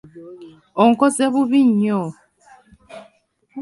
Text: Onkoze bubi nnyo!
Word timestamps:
Onkoze 0.83 1.23
bubi 1.33 1.61
nnyo! 1.71 1.99